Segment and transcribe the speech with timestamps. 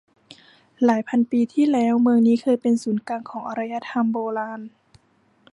[0.85, 4.61] หลายพันปีที่แล้วเมืองนี้เคยเป็นศูนย์กลางของอารยธรรมโบราณ